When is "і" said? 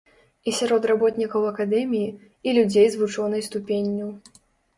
0.51-0.51, 2.49-2.57